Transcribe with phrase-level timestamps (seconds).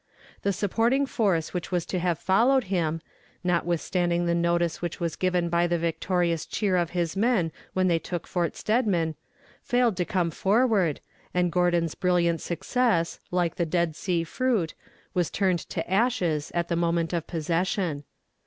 [0.41, 3.01] The supporting force which was to have followed him,
[3.43, 7.99] notwithstanding the notice which was given by the victorious cheer of his men when they
[7.99, 9.13] took Fort Steadman,
[9.61, 11.01] failed to come forward,
[11.35, 14.73] and Gordon's brilliant success, like the Dead Sea fruit,
[15.13, 18.03] was turned to ashes at the moment of possession.